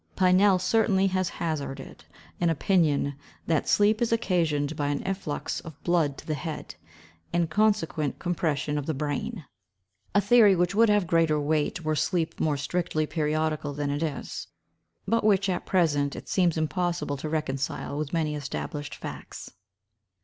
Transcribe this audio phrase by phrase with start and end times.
[0.15, 2.05] Pinel certainly has hazarded
[2.39, 3.13] an opinion
[3.45, 6.73] that sleep is occasioned by an efflux of blood to the head,
[7.31, 12.57] and consequent compression of the brain—a theory which would have greater weight were sleep more
[12.57, 14.47] strictly periodical than it is;
[15.07, 19.51] but which, at present, it seems impossible to reconcile with many established facts.